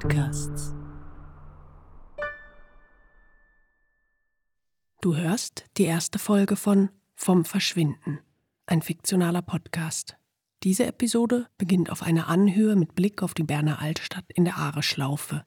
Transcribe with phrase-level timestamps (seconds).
[0.00, 0.74] Podcasts.
[5.00, 8.20] Du hörst die erste Folge von Vom Verschwinden,
[8.66, 10.16] ein fiktionaler Podcast.
[10.62, 15.44] Diese Episode beginnt auf einer Anhöhe mit Blick auf die Berner Altstadt in der Aare-Schlaufe.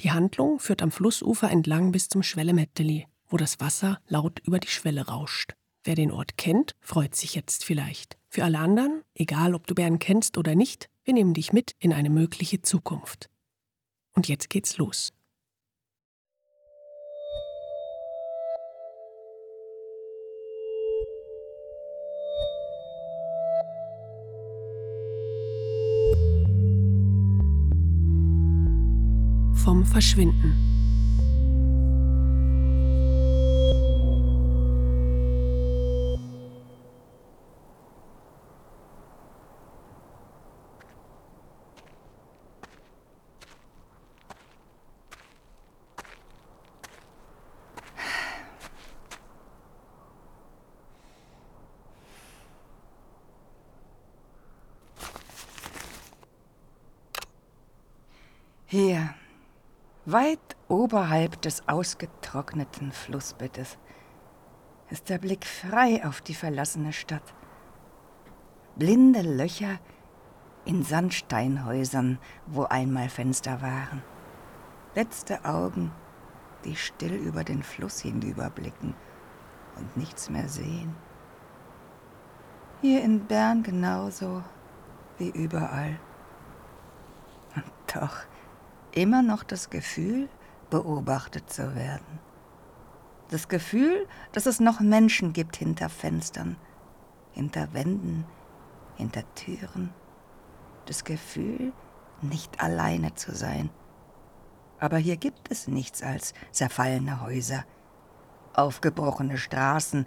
[0.00, 4.68] Die Handlung führt am Flussufer entlang bis zum Schwellemetteli, wo das Wasser laut über die
[4.68, 5.54] Schwelle rauscht.
[5.84, 8.18] Wer den Ort kennt, freut sich jetzt vielleicht.
[8.28, 11.92] Für alle anderen, egal ob du Bern kennst oder nicht, wir nehmen dich mit in
[11.92, 13.28] eine mögliche Zukunft.
[14.14, 15.12] Und jetzt geht's los.
[29.64, 30.81] Vom Verschwinden.
[58.72, 59.10] Hier,
[60.06, 63.76] weit oberhalb des ausgetrockneten Flussbettes,
[64.88, 67.34] ist der Blick frei auf die verlassene Stadt.
[68.76, 69.78] Blinde Löcher
[70.64, 74.02] in Sandsteinhäusern, wo einmal Fenster waren.
[74.94, 75.92] Letzte Augen,
[76.64, 78.94] die still über den Fluss hinüberblicken
[79.76, 80.96] und nichts mehr sehen.
[82.80, 84.42] Hier in Bern genauso
[85.18, 86.00] wie überall.
[87.54, 88.24] Und doch
[88.92, 90.28] immer noch das Gefühl,
[90.70, 92.18] beobachtet zu werden.
[93.30, 96.56] Das Gefühl, dass es noch Menschen gibt hinter Fenstern,
[97.32, 98.24] hinter Wänden,
[98.96, 99.92] hinter Türen.
[100.86, 101.72] Das Gefühl,
[102.20, 103.70] nicht alleine zu sein.
[104.78, 107.64] Aber hier gibt es nichts als zerfallene Häuser,
[108.54, 110.06] aufgebrochene Straßen,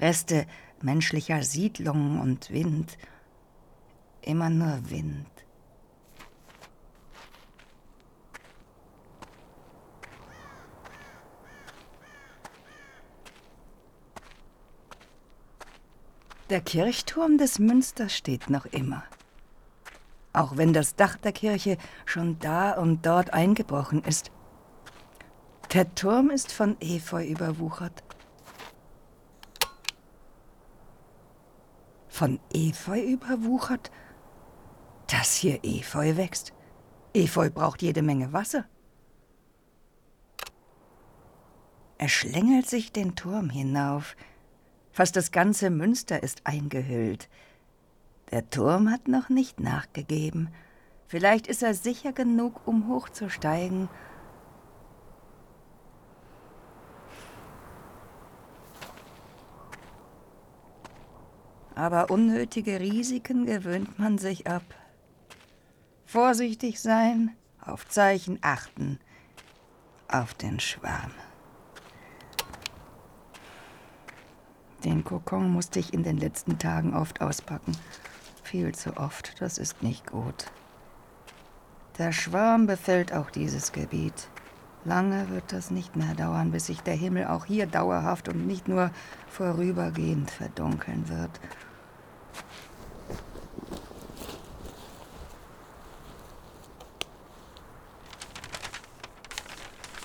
[0.00, 0.46] Reste
[0.82, 2.98] menschlicher Siedlungen und Wind.
[4.22, 5.45] Immer nur Wind.
[16.48, 19.02] Der Kirchturm des Münsters steht noch immer.
[20.32, 24.30] Auch wenn das Dach der Kirche schon da und dort eingebrochen ist.
[25.72, 28.04] Der Turm ist von Efeu überwuchert.
[32.08, 33.90] Von Efeu überwuchert?
[35.08, 36.52] Dass hier Efeu wächst?
[37.12, 38.66] Efeu braucht jede Menge Wasser.
[41.98, 44.16] Er schlängelt sich den Turm hinauf,
[44.96, 47.28] Fast das ganze Münster ist eingehüllt.
[48.30, 50.48] Der Turm hat noch nicht nachgegeben.
[51.06, 53.90] Vielleicht ist er sicher genug, um hochzusteigen.
[61.74, 64.64] Aber unnötige Risiken gewöhnt man sich ab.
[66.06, 68.98] Vorsichtig sein, auf Zeichen achten,
[70.08, 71.12] auf den Schwarm.
[74.84, 77.76] Den Kokon musste ich in den letzten Tagen oft auspacken.
[78.42, 80.46] Viel zu oft, das ist nicht gut.
[81.98, 84.28] Der Schwarm befällt auch dieses Gebiet.
[84.84, 88.68] Lange wird das nicht mehr dauern, bis sich der Himmel auch hier dauerhaft und nicht
[88.68, 88.90] nur
[89.28, 91.30] vorübergehend verdunkeln wird.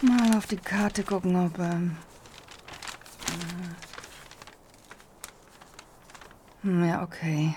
[0.00, 1.96] Mal auf die Karte gucken, ob ähm,
[6.62, 7.56] ja, okay.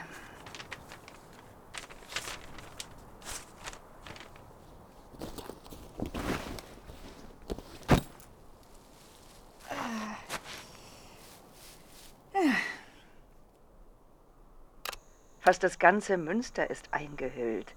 [15.40, 17.76] Fast das ganze Münster ist eingehüllt.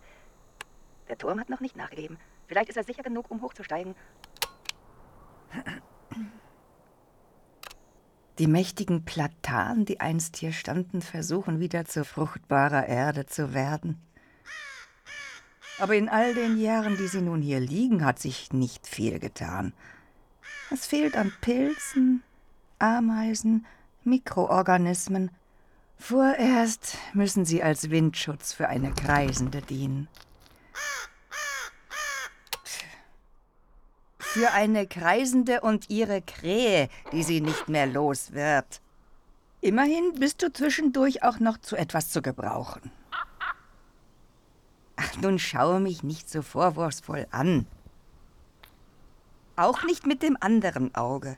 [1.09, 2.19] Der Turm hat noch nicht nachgegeben.
[2.47, 3.95] Vielleicht ist er sicher genug, um hochzusteigen.
[8.39, 14.01] Die mächtigen Platanen, die einst hier standen, versuchen wieder zu fruchtbarer Erde zu werden.
[15.81, 19.73] Aber in all den Jahren, die sie nun hier liegen, hat sich nicht viel getan.
[20.71, 22.23] Es fehlt an Pilzen,
[22.79, 23.67] Ameisen,
[24.05, 25.31] Mikroorganismen.
[25.99, 30.09] Vorerst müssen sie als Windschutz für eine Kreisende dienen.
[34.39, 38.81] Für eine Kreisende und ihre Krähe, die sie nicht mehr los wird.
[39.61, 42.93] Immerhin bist du zwischendurch auch noch zu etwas zu gebrauchen.
[44.95, 47.67] Ach, nun schaue mich nicht so vorwurfsvoll an.
[49.57, 51.37] auch nicht mit dem anderen Auge.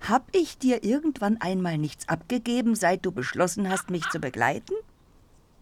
[0.00, 4.74] Hab ich dir irgendwann einmal nichts abgegeben, seit du beschlossen hast, mich zu begleiten?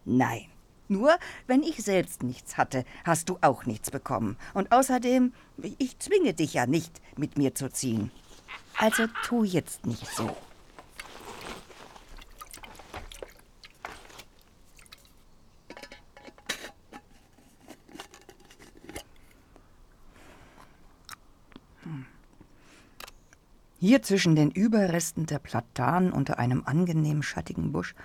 [0.03, 0.52] Nein.
[0.87, 4.37] Nur wenn ich selbst nichts hatte, hast du auch nichts bekommen.
[4.53, 5.33] Und außerdem,
[5.77, 8.11] ich zwinge dich ja nicht, mit mir zu ziehen.
[8.77, 10.35] Also tu jetzt nicht so.
[23.79, 27.95] Hier zwischen den Überresten der Platanen unter einem angenehm schattigen Busch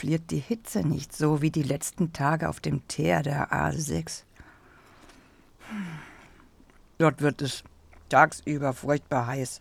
[0.00, 4.22] fliert die Hitze nicht so wie die letzten Tage auf dem Teer der A6.
[6.96, 7.62] Dort wird es
[8.08, 9.60] tagsüber furchtbar heiß.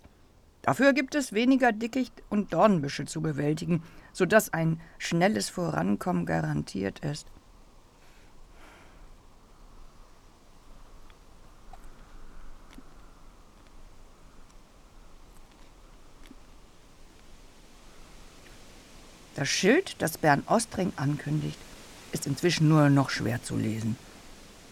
[0.61, 3.83] Dafür gibt es weniger Dickicht und Dornbüsche zu bewältigen,
[4.13, 7.27] sodass ein schnelles Vorankommen garantiert ist.
[19.39, 21.57] Das Schild, das Bern Ostring ankündigt,
[22.11, 23.95] ist inzwischen nur noch schwer zu lesen.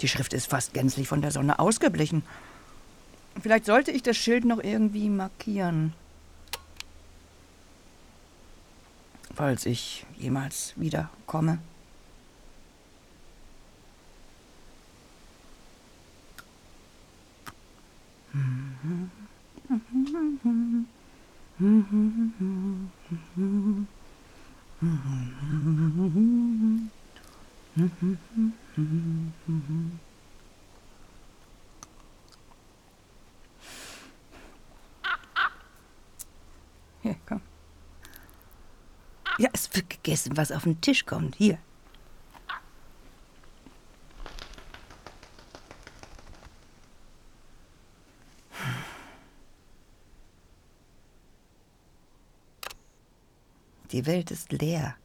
[0.01, 2.21] Die Schrift ist fast gänzlich von der Sonne ausgeblichen.
[3.41, 5.93] Vielleicht sollte ich das Schild noch irgendwie markieren.
[9.35, 11.51] Falls ich jemals wiederkomme.
[11.53, 11.76] Hier,
[39.37, 41.35] Ja, es wird gegessen, was auf den Tisch kommt.
[41.35, 41.59] Hier.
[53.91, 54.95] Die Welt ist leer.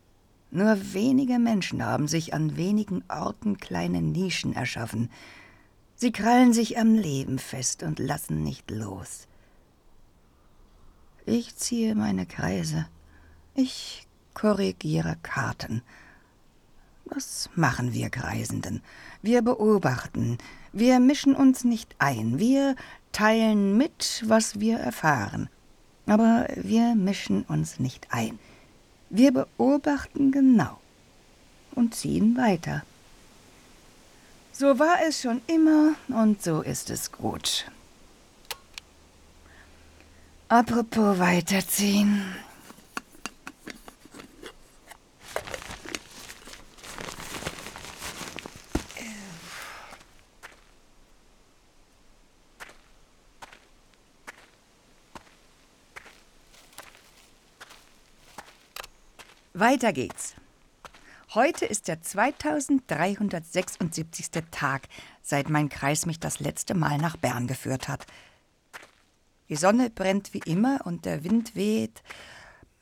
[0.51, 5.11] Nur wenige Menschen haben sich an wenigen Orten kleine Nischen erschaffen.
[5.95, 9.29] Sie krallen sich am Leben fest und lassen nicht los.
[11.25, 12.87] Ich ziehe meine Kreise.
[13.55, 15.83] Ich korrigiere Karten.
[17.05, 18.83] Was machen wir Kreisenden?
[19.21, 20.39] Wir beobachten.
[20.73, 22.39] Wir mischen uns nicht ein.
[22.39, 22.77] Wir
[23.13, 25.49] teilen mit, was wir erfahren.
[26.07, 28.39] Aber wir mischen uns nicht ein.
[29.11, 30.79] Wir beobachten genau
[31.75, 32.83] und ziehen weiter.
[34.53, 37.67] So war es schon immer und so ist es gut.
[40.49, 42.23] Apropos weiterziehen.
[59.63, 60.35] Weiter geht's.
[61.35, 64.31] Heute ist der 2376.
[64.51, 64.89] Tag,
[65.23, 68.05] seit mein Kreis mich das letzte Mal nach Bern geführt hat.
[69.49, 72.03] Die Sonne brennt wie immer und der Wind weht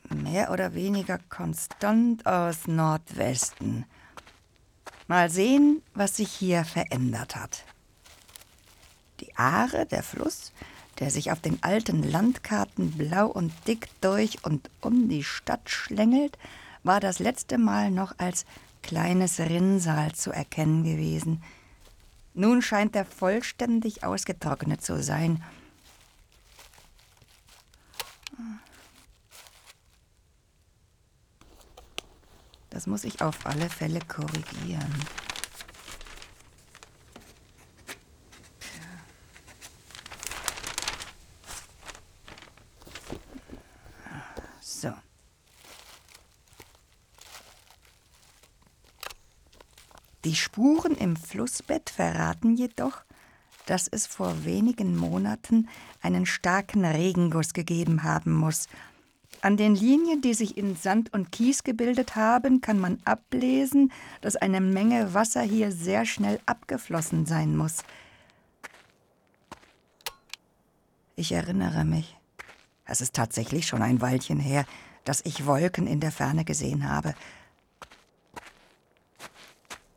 [0.09, 3.85] mehr oder weniger konstant aus Nordwesten.
[5.05, 7.63] Mal sehen, was sich hier verändert hat.
[9.19, 10.51] Die Aare, der Fluss,
[10.97, 16.39] der sich auf den alten Landkarten blau und dick durch und um die Stadt schlängelt,
[16.83, 18.45] war das letzte Mal noch als
[18.81, 21.43] kleines Rinnsal zu erkennen gewesen.
[22.33, 25.43] Nun scheint er vollständig ausgetrocknet zu sein
[32.71, 34.91] Das muss ich auf alle Fälle korrigieren.
[44.61, 44.91] So.
[50.25, 53.03] Die Spuren im Flussbett verraten jedoch,
[53.65, 55.67] dass es vor wenigen Monaten
[56.01, 58.67] einen starken Regenguss gegeben haben muss
[59.41, 64.35] an den Linien, die sich in Sand und Kies gebildet haben, kann man ablesen, dass
[64.35, 67.83] eine Menge Wasser hier sehr schnell abgeflossen sein muss.
[71.15, 72.17] Ich erinnere mich.
[72.85, 74.65] Es ist tatsächlich schon ein Weilchen her,
[75.05, 77.15] dass ich Wolken in der Ferne gesehen habe.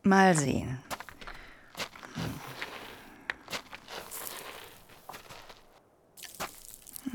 [0.04, 0.78] Mal sehen.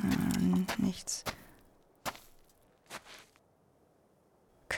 [0.02, 1.24] Hm, nichts.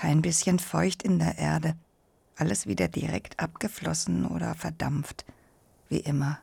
[0.01, 1.75] kein bisschen feucht in der Erde,
[2.35, 5.25] alles wieder direkt abgeflossen oder verdampft,
[5.89, 6.41] wie immer.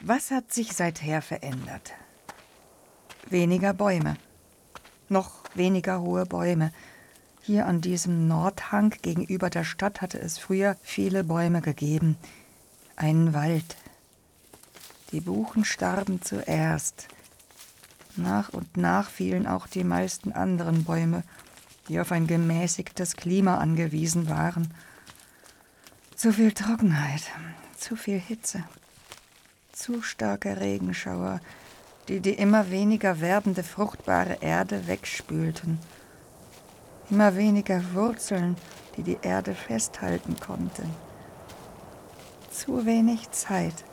[0.00, 1.92] Was hat sich seither verändert?
[3.28, 4.16] Weniger Bäume.
[5.08, 6.72] Noch weniger hohe Bäume.
[7.42, 12.16] Hier an diesem Nordhang gegenüber der Stadt hatte es früher viele Bäume gegeben.
[12.96, 13.76] Einen Wald.
[15.12, 17.08] Die Buchen starben zuerst.
[18.16, 21.22] Nach und nach fielen auch die meisten anderen Bäume,
[21.88, 24.74] die auf ein gemäßigtes Klima angewiesen waren.
[26.14, 27.22] Zu viel Trockenheit,
[27.76, 28.64] zu viel Hitze,
[29.72, 31.40] zu starke Regenschauer,
[32.08, 35.78] die die immer weniger werdende fruchtbare Erde wegspülten.
[37.10, 38.56] Immer weniger Wurzeln,
[38.96, 40.90] die die Erde festhalten konnten.
[42.50, 43.84] Zu wenig Zeit,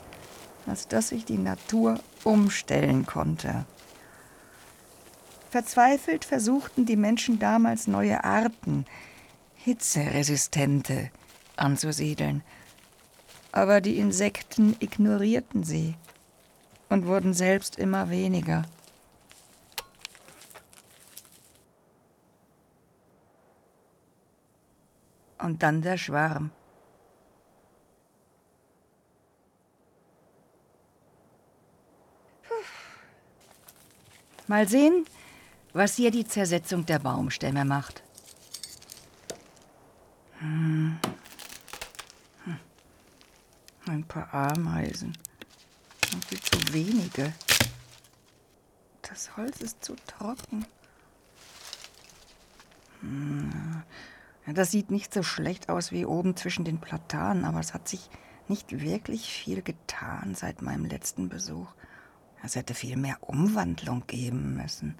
[0.65, 3.65] als dass sich die Natur umstellen konnte.
[5.49, 8.85] Verzweifelt versuchten die Menschen damals neue Arten,
[9.55, 11.11] hitzeresistente,
[11.55, 12.43] anzusiedeln.
[13.51, 15.95] Aber die Insekten ignorierten sie
[16.89, 18.63] und wurden selbst immer weniger.
[25.37, 26.51] Und dann der Schwarm.
[34.47, 35.05] Mal sehen,
[35.73, 38.03] was hier die Zersetzung der Baumstämme macht.
[40.39, 40.97] Hm.
[42.43, 42.59] Hm.
[43.87, 45.17] Ein paar Ameisen.
[46.27, 47.33] Viel zu wenige.
[49.01, 50.65] Das Holz ist zu trocken.
[53.01, 53.83] Hm.
[54.47, 58.09] Das sieht nicht so schlecht aus wie oben zwischen den Platanen, aber es hat sich
[58.47, 61.73] nicht wirklich viel getan seit meinem letzten Besuch.
[62.43, 64.97] Es hätte viel mehr Umwandlung geben müssen.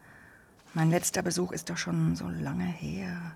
[0.74, 3.36] Mein letzter Besuch ist doch schon so lange her.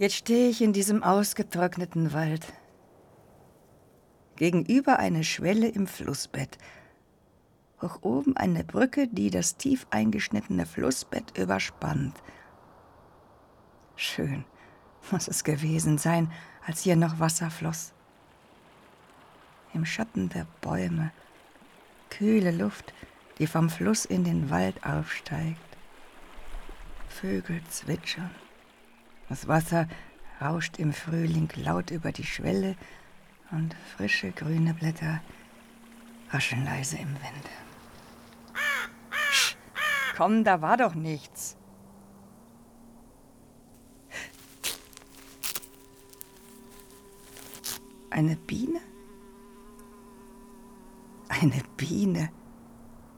[0.00, 2.50] Jetzt stehe ich in diesem ausgetrockneten Wald
[4.36, 6.56] gegenüber eine Schwelle im Flussbett.
[7.82, 12.14] Hoch oben eine Brücke, die das tief eingeschnittene Flussbett überspannt.
[13.94, 14.46] Schön
[15.10, 16.32] muss es gewesen sein,
[16.66, 17.92] als hier noch Wasser floss.
[19.74, 21.12] Im Schatten der Bäume,
[22.08, 22.94] kühle Luft,
[23.38, 25.60] die vom Fluss in den Wald aufsteigt.
[27.06, 28.30] Vögel zwitschern.
[29.30, 29.86] Das Wasser
[30.40, 32.74] rauscht im Frühling laut über die Schwelle
[33.52, 35.20] und frische grüne Blätter
[36.30, 37.46] rascheln leise im Wind.
[40.16, 41.56] Komm, da war doch nichts.
[48.10, 48.80] Eine Biene?
[51.28, 52.30] Eine Biene.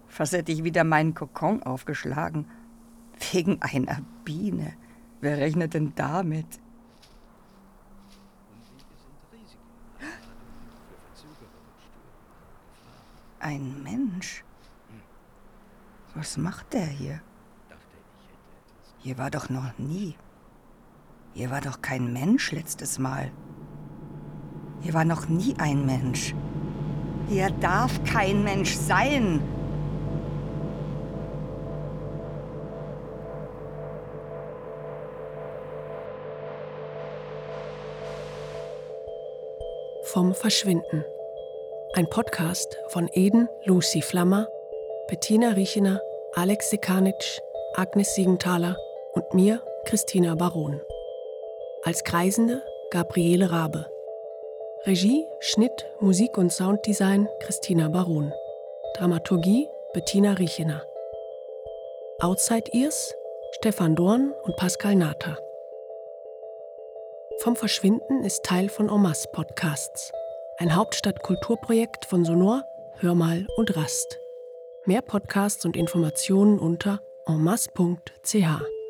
[0.08, 2.50] Fast hätte ich wieder meinen Kokon aufgeschlagen.
[3.32, 4.74] Wegen einer Biene.
[5.22, 6.60] Wer rechnet denn damit?
[13.38, 14.44] Ein Mensch?
[16.16, 17.20] Was macht der hier?
[18.98, 20.16] Hier war doch noch nie.
[21.34, 23.30] Hier war doch kein Mensch letztes Mal.
[24.80, 26.34] Hier war noch nie ein Mensch.
[27.28, 29.40] Hier darf kein Mensch sein.
[40.12, 41.06] Vom Verschwinden.
[41.94, 44.46] Ein Podcast von Eden Lucy Flammer,
[45.08, 46.02] Bettina Riechener,
[46.34, 47.40] Alex Sekanitsch,
[47.76, 48.76] Agnes Siegenthaler
[49.14, 50.82] und mir, Christina Baron.
[51.84, 53.86] Als Kreisende Gabriele Rabe.
[54.84, 58.34] Regie, Schnitt, Musik und Sounddesign Christina Baron.
[58.98, 60.82] Dramaturgie Bettina Riechener.
[62.20, 63.14] Outside Ears
[63.52, 65.38] Stefan Dorn und Pascal Nata.
[67.42, 70.12] Vom Verschwinden ist Teil von Omas Podcasts
[70.58, 72.62] ein Hauptstadtkulturprojekt von Sonor,
[73.00, 74.20] Hörmal und Rast.
[74.84, 78.81] Mehr Podcasts und Informationen unter enmas.ch.